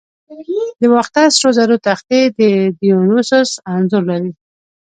د 0.79 0.81
باختر 0.93 1.27
سرو 1.37 1.49
زرو 1.57 1.75
تختې 1.87 2.21
د 2.37 2.39
دیونوسوس 2.79 3.51
انځور 3.73 4.03
لري 4.11 4.31